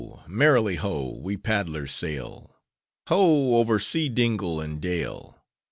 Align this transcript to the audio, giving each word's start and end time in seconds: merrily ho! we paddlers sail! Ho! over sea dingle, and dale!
merrily 0.27 0.77
ho! 0.77 1.11
we 1.11 1.37
paddlers 1.37 1.91
sail! 1.91 2.55
Ho! 3.09 3.57
over 3.59 3.77
sea 3.77 4.09
dingle, 4.09 4.59
and 4.59 4.81
dale! 4.81 5.43